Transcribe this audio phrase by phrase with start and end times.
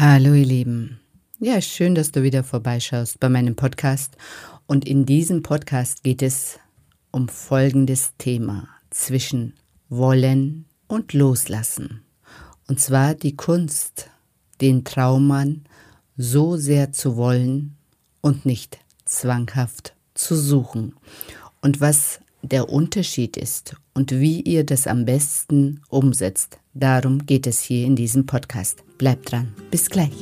[0.00, 1.00] Hallo ihr Lieben.
[1.40, 4.16] Ja, schön, dass du wieder vorbeischaust bei meinem Podcast.
[4.68, 6.60] Und in diesem Podcast geht es
[7.10, 9.54] um folgendes Thema zwischen
[9.88, 12.04] Wollen und Loslassen.
[12.68, 14.08] Und zwar die Kunst,
[14.60, 15.64] den Traummann
[16.16, 17.74] so sehr zu wollen
[18.20, 20.94] und nicht zwanghaft zu suchen.
[21.60, 26.60] Und was der Unterschied ist und wie ihr das am besten umsetzt.
[26.78, 28.84] Darum geht es hier in diesem Podcast.
[28.98, 29.52] Bleibt dran.
[29.68, 30.12] Bis gleich.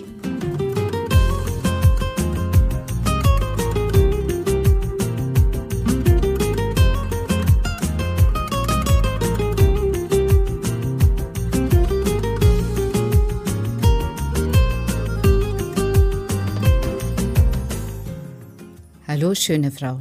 [19.07, 19.99] Hallo schöne Frau.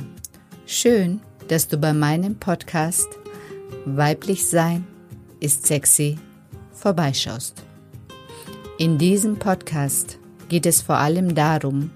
[0.66, 3.10] Schön, dass du bei meinem Podcast
[3.86, 4.88] Weiblich Sein
[5.42, 6.18] ist sexy
[6.86, 7.64] vorbeischaust.
[8.78, 11.90] In diesem Podcast geht es vor allem darum,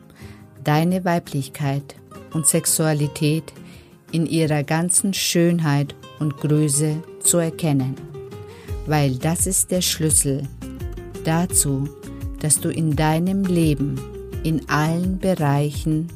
[0.63, 1.95] deine Weiblichkeit
[2.33, 3.53] und Sexualität
[4.11, 7.93] in ihrer ganzen Schönheit und Größe zu erkennen,
[8.87, 10.47] weil das ist der Schlüssel
[11.23, 11.87] dazu,
[12.39, 14.01] dass du in deinem Leben
[14.41, 16.07] in allen Bereichen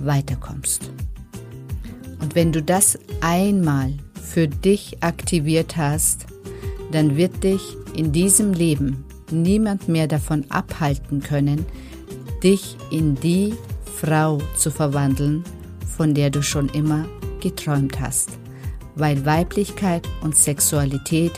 [0.00, 0.90] weiterkommst.
[2.20, 6.26] Und wenn du das einmal für dich aktiviert hast,
[6.90, 11.64] dann wird dich in diesem Leben niemand mehr davon abhalten können,
[12.42, 13.54] dich in die
[14.00, 15.44] Frau zu verwandeln,
[15.96, 17.06] von der du schon immer
[17.40, 18.30] geträumt hast.
[18.94, 21.32] Weil Weiblichkeit und Sexualität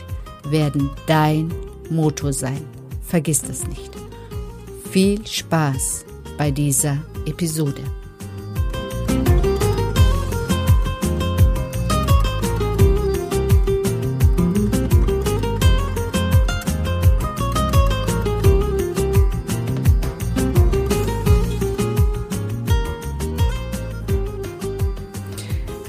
[0.49, 1.53] werden dein
[1.89, 2.61] Motto sein.
[3.01, 3.91] Vergiss das nicht.
[4.91, 6.05] Viel Spaß
[6.37, 7.83] bei dieser Episode.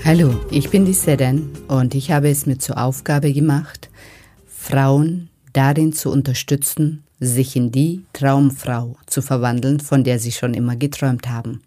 [0.06, 3.90] Hallo, ich bin die Seren und ich habe es mir zur Aufgabe gemacht,
[4.46, 10.76] Frauen darin zu unterstützen, sich in die Traumfrau zu verwandeln, von der sie schon immer
[10.76, 11.60] geträumt haben.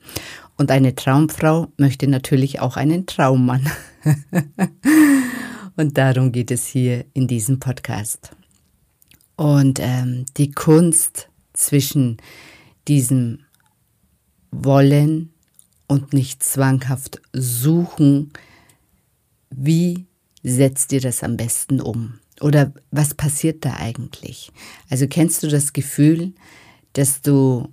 [0.55, 3.69] Und eine Traumfrau möchte natürlich auch einen Traummann.
[5.75, 8.31] und darum geht es hier in diesem Podcast.
[9.35, 12.15] Und ähm, die Kunst zwischen
[12.87, 13.39] diesem
[14.49, 15.33] Wollen
[15.89, 18.31] und nicht zwanghaft suchen,
[19.49, 20.05] wie
[20.43, 22.19] setzt ihr das am besten um?
[22.39, 24.51] Oder was passiert da eigentlich?
[24.89, 26.33] Also kennst du das Gefühl,
[26.93, 27.67] dass du,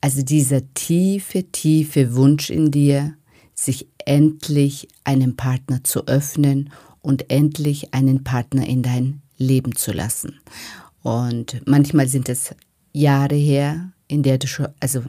[0.00, 3.14] also dieser tiefe, tiefe Wunsch in dir,
[3.54, 6.70] sich endlich einem Partner zu öffnen
[7.00, 10.40] und endlich einen Partner in dein Leben zu lassen.
[11.02, 12.54] Und manchmal sind es
[12.92, 15.02] Jahre her, in der du schon, also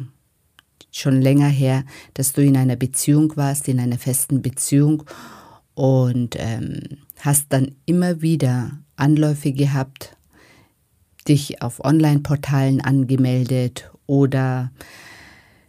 [0.96, 1.84] schon länger her,
[2.14, 5.04] dass du in einer Beziehung warst, in einer festen Beziehung
[5.74, 6.80] und ähm,
[7.20, 10.16] hast dann immer wieder Anläufe gehabt,
[11.28, 14.72] dich auf Online-Portalen angemeldet oder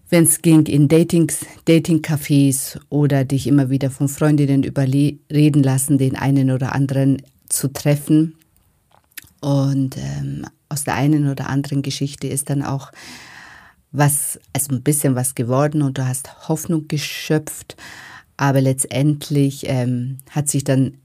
[0.09, 6.53] wenn es ging in Dating-Cafés oder dich immer wieder von Freundinnen überreden lassen, den einen
[6.53, 8.37] oder anderen zu treffen.
[9.41, 12.93] Und ähm, aus der einen oder anderen Geschichte ist dann auch
[13.97, 17.77] was, also ein bisschen was geworden und du hast Hoffnung geschöpft,
[18.37, 20.99] aber letztendlich ähm, hat sich dann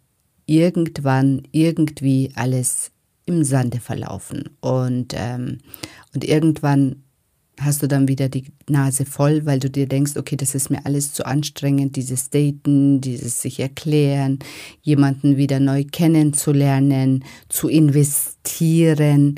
[0.46, 2.92] irgendwann irgendwie alles
[3.26, 4.50] im Sande verlaufen.
[4.60, 5.60] Und, ähm,
[6.14, 7.04] und irgendwann
[7.60, 10.86] hast du dann wieder die Nase voll, weil du dir denkst, okay, das ist mir
[10.86, 14.40] alles zu anstrengend, dieses Daten, dieses sich erklären,
[14.82, 19.36] jemanden wieder neu kennenzulernen, zu investieren.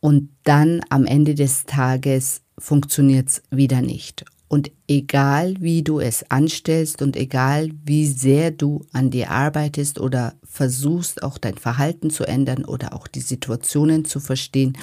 [0.00, 4.24] Und dann am Ende des Tages funktioniert es wieder nicht.
[4.48, 10.34] Und egal wie du es anstellst und egal wie sehr du an dir arbeitest oder
[10.44, 14.76] versuchst auch dein Verhalten zu ändern oder auch die Situationen zu verstehen,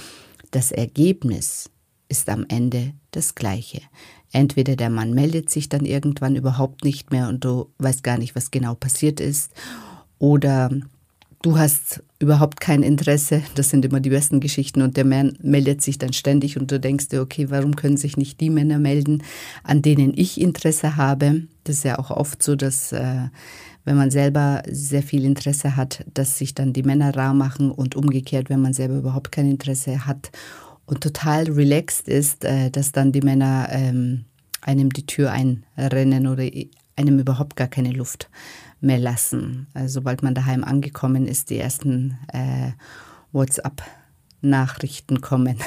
[0.51, 1.69] das Ergebnis
[2.09, 3.81] ist am Ende das gleiche.
[4.31, 8.35] Entweder der Mann meldet sich dann irgendwann überhaupt nicht mehr und du weißt gar nicht,
[8.35, 9.51] was genau passiert ist,
[10.17, 10.69] oder
[11.41, 15.81] du hast überhaupt kein Interesse, das sind immer die besten Geschichten und der Mann meldet
[15.81, 19.23] sich dann ständig und du denkst dir, okay, warum können sich nicht die Männer melden,
[19.63, 21.43] an denen ich Interesse habe?
[21.63, 23.27] Das ist ja auch oft so, dass äh,
[23.85, 27.95] wenn man selber sehr viel Interesse hat, dass sich dann die Männer rar machen und
[27.95, 30.31] umgekehrt, wenn man selber überhaupt kein Interesse hat
[30.85, 34.25] und total relaxed ist, äh, dass dann die Männer ähm,
[34.61, 36.43] einem die Tür einrennen oder
[36.97, 38.29] einem überhaupt gar keine Luft
[38.81, 39.67] mehr lassen.
[39.73, 42.71] Also sobald man daheim angekommen ist, die ersten äh,
[43.31, 43.83] WhatsApp
[44.41, 45.57] Nachrichten kommen.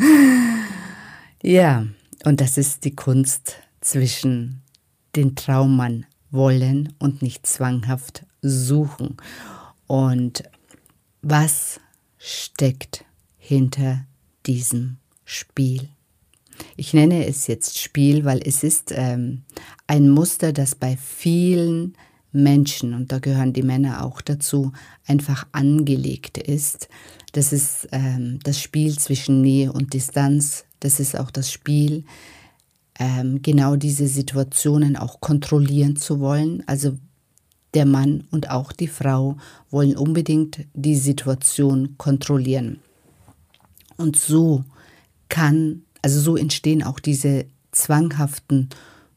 [1.42, 1.86] ja,
[2.24, 4.62] und das ist die Kunst zwischen
[5.16, 9.16] den Traummann wollen und nicht zwanghaft suchen.
[9.86, 10.44] Und
[11.22, 11.80] was
[12.18, 13.04] steckt
[13.36, 14.04] hinter
[14.46, 15.88] diesem Spiel?
[16.76, 19.42] Ich nenne es jetzt Spiel, weil es ist ähm,
[19.86, 21.94] ein Muster, das bei vielen
[22.32, 24.72] Menschen, und da gehören die Männer auch dazu,
[25.06, 26.88] einfach angelegt ist.
[27.32, 30.64] Das ist ähm, das Spiel zwischen Nähe und Distanz.
[30.80, 32.04] Das ist auch das Spiel,
[32.98, 36.62] ähm, genau diese Situationen auch kontrollieren zu wollen.
[36.66, 36.96] Also
[37.74, 39.36] der Mann und auch die Frau
[39.70, 42.80] wollen unbedingt die Situation kontrollieren.
[43.96, 44.64] Und so
[45.28, 48.68] kann, also so entstehen auch diese zwanghaften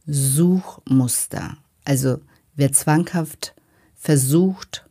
[0.06, 1.58] Suchmuster.
[1.86, 2.20] Also
[2.56, 3.54] wer zwanghaft
[3.96, 4.86] versucht,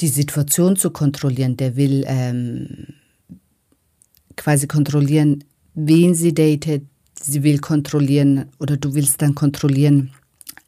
[0.00, 2.94] die Situation zu kontrollieren, der will ähm,
[4.36, 5.44] quasi kontrollieren,
[5.74, 6.84] wen sie datet,
[7.20, 10.10] sie will kontrollieren oder du willst dann kontrollieren,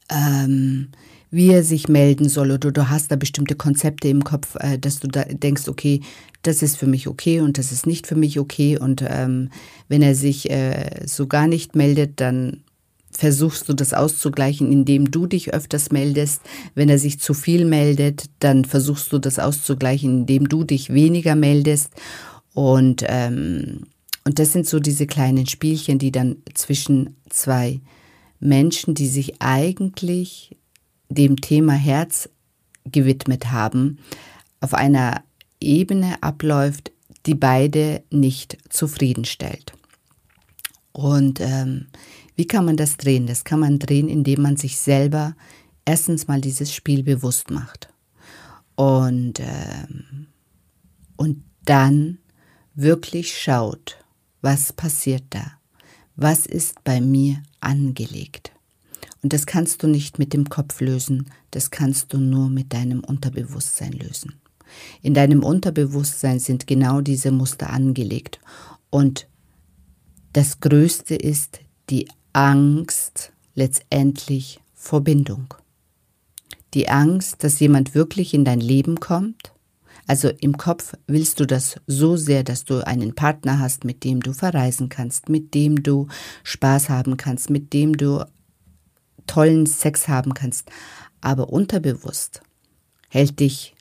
[0.08, 0.88] ähm,
[1.34, 5.00] wie er sich melden soll oder du hast da bestimmte Konzepte im Kopf, äh, dass
[5.00, 6.00] du da denkst, okay,
[6.42, 9.50] das ist für mich okay und das ist nicht für mich okay und ähm,
[9.88, 12.62] wenn er sich äh, so gar nicht meldet, dann
[13.10, 16.40] versuchst du das auszugleichen, indem du dich öfters meldest.
[16.74, 21.34] Wenn er sich zu viel meldet, dann versuchst du das auszugleichen, indem du dich weniger
[21.34, 21.90] meldest.
[22.54, 23.86] Und, ähm,
[24.24, 27.80] und das sind so diese kleinen Spielchen, die dann zwischen zwei
[28.40, 30.56] Menschen, die sich eigentlich
[31.14, 32.28] dem Thema Herz
[32.84, 33.98] gewidmet haben,
[34.60, 35.22] auf einer
[35.60, 36.92] Ebene abläuft,
[37.26, 39.72] die beide nicht zufriedenstellt.
[40.92, 41.86] Und ähm,
[42.36, 43.26] wie kann man das drehen?
[43.26, 45.34] Das kann man drehen, indem man sich selber
[45.84, 47.88] erstens mal dieses Spiel bewusst macht.
[48.74, 50.26] Und, ähm,
[51.16, 52.18] und dann
[52.74, 53.98] wirklich schaut,
[54.40, 55.52] was passiert da?
[56.16, 58.53] Was ist bei mir angelegt?
[59.24, 63.00] Und das kannst du nicht mit dem Kopf lösen, das kannst du nur mit deinem
[63.00, 64.34] Unterbewusstsein lösen.
[65.00, 68.38] In deinem Unterbewusstsein sind genau diese Muster angelegt.
[68.90, 69.26] Und
[70.34, 75.54] das Größte ist die Angst letztendlich vor Bindung.
[76.74, 79.54] Die Angst, dass jemand wirklich in dein Leben kommt.
[80.06, 84.20] Also im Kopf willst du das so sehr, dass du einen Partner hast, mit dem
[84.20, 86.08] du verreisen kannst, mit dem du
[86.42, 88.22] Spaß haben kannst, mit dem du
[89.26, 90.70] tollen Sex haben kannst.
[91.20, 92.42] Aber unterbewusst
[93.08, 93.74] hält dich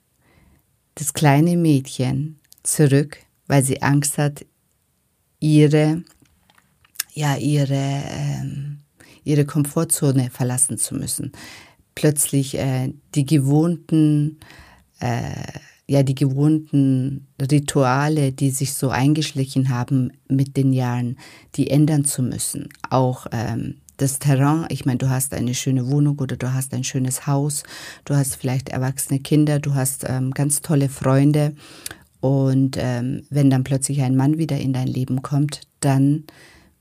[0.96, 3.18] das kleine Mädchen zurück,
[3.48, 4.46] weil sie Angst hat,
[5.40, 6.04] ihre,
[7.14, 8.80] ja, ihre, ähm,
[9.24, 11.32] ihre Komfortzone verlassen zu müssen.
[11.96, 14.40] Plötzlich äh, die gewohnten,
[15.00, 21.18] äh, ja, die gewohnten Rituale, die sich so eingeschlichen haben mit den Jahren,
[21.56, 22.70] die ändern zu müssen.
[22.90, 26.84] Auch ähm, das Terrain, ich meine, du hast eine schöne Wohnung oder du hast ein
[26.84, 27.64] schönes Haus,
[28.06, 31.56] du hast vielleicht erwachsene Kinder, du hast ähm, ganz tolle Freunde
[32.20, 36.24] und ähm, wenn dann plötzlich ein Mann wieder in dein Leben kommt, dann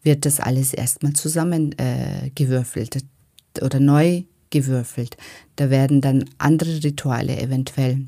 [0.03, 5.17] wird das alles erstmal zusammengewürfelt äh, oder neu gewürfelt.
[5.56, 8.06] Da werden dann andere Rituale eventuell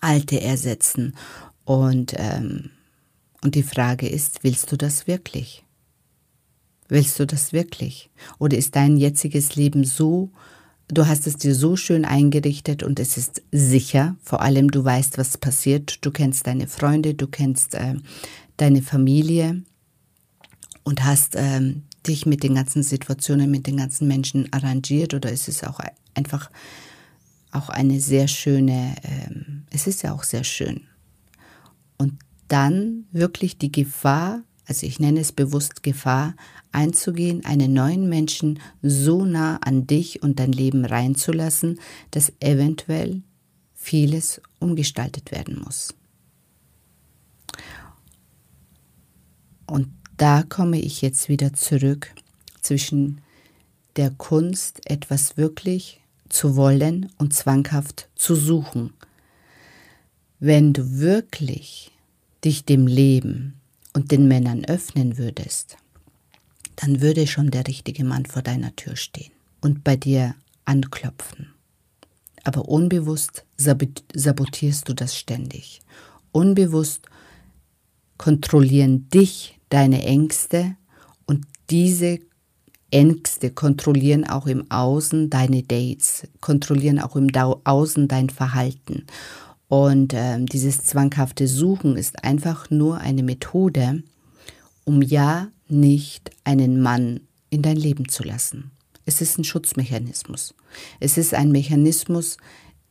[0.00, 1.14] alte ersetzen.
[1.64, 2.70] Und, ähm,
[3.42, 5.64] und die Frage ist, willst du das wirklich?
[6.90, 8.10] Willst du das wirklich?
[8.38, 10.30] Oder ist dein jetziges Leben so,
[10.88, 15.16] du hast es dir so schön eingerichtet und es ist sicher, vor allem du weißt,
[15.16, 17.94] was passiert, du kennst deine Freunde, du kennst äh,
[18.56, 19.62] deine Familie
[20.82, 21.74] und hast äh,
[22.08, 25.78] dich mit den ganzen Situationen, mit den ganzen Menschen arrangiert oder ist es auch
[26.14, 26.50] einfach
[27.52, 29.30] auch eine sehr schöne, äh,
[29.70, 30.88] es ist ja auch sehr schön.
[31.98, 32.14] Und
[32.48, 36.36] dann wirklich die Gefahr also ich nenne es bewusst Gefahr,
[36.70, 41.80] einzugehen, einen neuen Menschen so nah an dich und dein Leben reinzulassen,
[42.12, 43.22] dass eventuell
[43.74, 45.92] vieles umgestaltet werden muss.
[49.66, 52.14] Und da komme ich jetzt wieder zurück
[52.62, 53.22] zwischen
[53.96, 58.92] der Kunst, etwas wirklich zu wollen und zwanghaft zu suchen.
[60.38, 61.90] Wenn du wirklich
[62.44, 63.59] dich dem Leben,
[63.92, 65.76] und den Männern öffnen würdest,
[66.76, 71.52] dann würde schon der richtige Mann vor deiner Tür stehen und bei dir anklopfen.
[72.44, 75.80] Aber unbewusst sabotierst du das ständig.
[76.32, 77.02] Unbewusst
[78.16, 80.76] kontrollieren dich deine Ängste
[81.26, 82.20] und diese
[82.90, 89.06] Ängste kontrollieren auch im Außen deine Dates, kontrollieren auch im Außen dein Verhalten.
[89.70, 94.02] Und ähm, dieses zwanghafte Suchen ist einfach nur eine Methode,
[94.84, 98.72] um ja nicht einen Mann in dein Leben zu lassen.
[99.06, 100.56] Es ist ein Schutzmechanismus.
[100.98, 102.36] Es ist ein Mechanismus,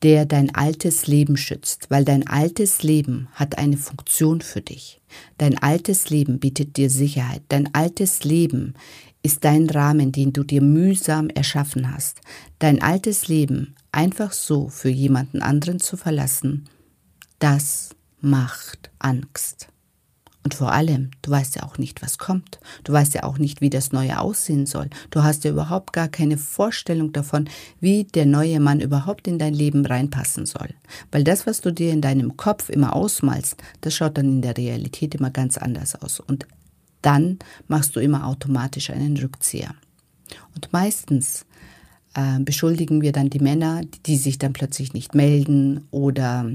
[0.04, 5.02] der dein altes Leben schützt, weil dein altes Leben hat eine Funktion für dich.
[5.38, 7.42] Dein altes Leben bietet dir Sicherheit.
[7.50, 8.74] Dein altes Leben
[9.22, 12.22] ist dein Rahmen, den du dir mühsam erschaffen hast.
[12.58, 16.70] Dein altes Leben einfach so für jemanden anderen zu verlassen,
[17.40, 17.90] das
[18.22, 19.70] macht Angst.
[20.44, 22.60] Und vor allem, du weißt ja auch nicht, was kommt.
[22.84, 24.90] Du weißt ja auch nicht, wie das Neue aussehen soll.
[25.10, 27.50] Du hast ja überhaupt gar keine Vorstellung davon,
[27.82, 30.70] wie der neue Mann überhaupt in dein Leben reinpassen soll.
[31.12, 34.58] Weil das, was du dir in deinem Kopf immer ausmalst, das schaut dann in der
[34.58, 36.22] Realität immer ganz anders aus.
[36.22, 36.48] Und
[37.02, 39.76] dann machst du immer automatisch einen Rückzieher.
[40.56, 41.46] Und meistens
[42.14, 46.50] äh, beschuldigen wir dann die Männer, die sich dann plötzlich nicht melden oder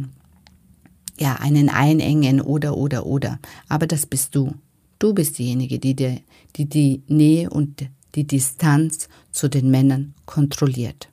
[1.18, 3.38] ja, einen einengen oder, oder, oder.
[3.68, 4.54] Aber das bist du.
[4.99, 6.23] Du bist diejenige, die, die,
[6.56, 11.08] die die Nähe und die Distanz zu den Männern kontrolliert.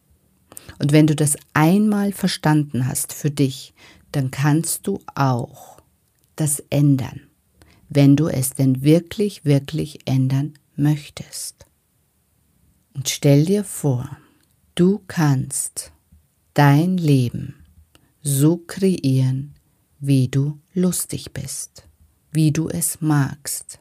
[0.80, 3.74] Und wenn du das einmal verstanden hast für dich,
[4.12, 5.78] dann kannst du auch
[6.36, 7.22] das ändern,
[7.90, 11.66] wenn du es denn wirklich, wirklich ändern möchtest.
[12.94, 14.18] Und stell dir vor,
[14.82, 15.92] du kannst
[16.56, 17.54] dein Leben
[18.24, 19.54] so kreieren,
[20.00, 21.88] wie du lustig bist,
[22.32, 23.80] wie du es magst,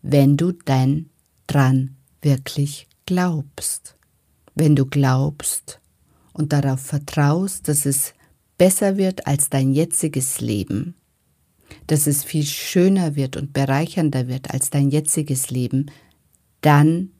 [0.00, 1.10] wenn du denn
[1.46, 3.94] dran wirklich glaubst.
[4.54, 5.80] Wenn du glaubst
[6.32, 8.14] und darauf vertraust, dass es
[8.56, 10.94] besser wird als dein jetziges Leben,
[11.88, 15.90] dass es viel schöner wird und bereichernder wird als dein jetziges Leben,
[16.62, 17.10] dann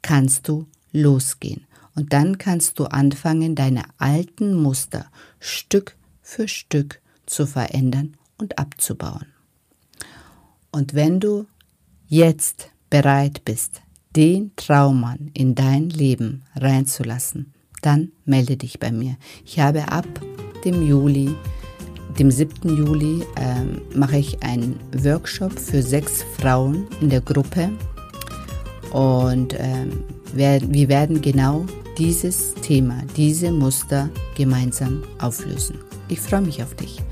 [0.00, 1.65] kannst du losgehen.
[1.96, 5.06] Und dann kannst du anfangen, deine alten Muster
[5.40, 9.26] Stück für Stück zu verändern und abzubauen.
[10.70, 11.46] Und wenn du
[12.06, 13.80] jetzt bereit bist,
[14.14, 19.16] den Traummann in dein Leben reinzulassen, dann melde dich bei mir.
[19.44, 20.06] Ich habe ab
[20.64, 21.34] dem Juli,
[22.18, 22.76] dem 7.
[22.76, 27.70] Juli, ähm, mache ich einen Workshop für sechs Frauen in der Gruppe
[28.92, 31.66] und ähm, wir, wir werden genau
[31.98, 35.78] dieses Thema, diese Muster gemeinsam auflösen.
[36.08, 37.02] Ich freue mich auf dich.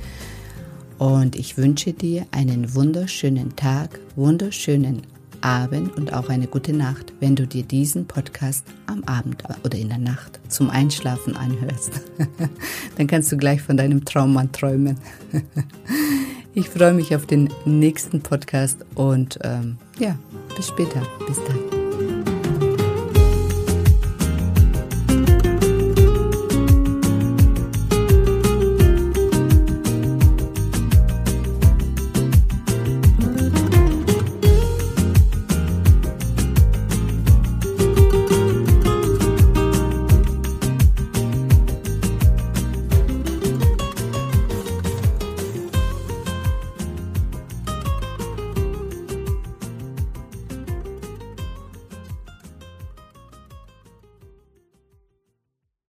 [0.99, 5.03] Und ich wünsche dir einen wunderschönen Tag, wunderschönen
[5.41, 9.89] Abend und auch eine gute Nacht, wenn du dir diesen Podcast am Abend oder in
[9.89, 12.01] der Nacht zum Einschlafen anhörst.
[12.97, 14.99] Dann kannst du gleich von deinem Traummann träumen.
[16.57, 20.17] Ich freue mich auf den nächsten Podcast und ähm, ja,
[20.55, 21.03] bis später.
[21.27, 21.84] Bis dann.